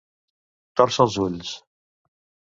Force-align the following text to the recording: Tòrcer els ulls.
Tòrcer 0.79 1.05
els 1.07 1.17
ulls. 1.25 1.51